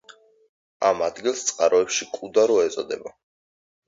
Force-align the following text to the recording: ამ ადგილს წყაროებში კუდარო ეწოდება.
ამ 0.87 1.03
ადგილს 1.07 1.43
წყაროებში 1.49 2.07
კუდარო 2.15 2.57
ეწოდება. 2.63 3.13